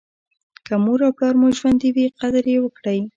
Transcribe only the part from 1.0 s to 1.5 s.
او پلار مو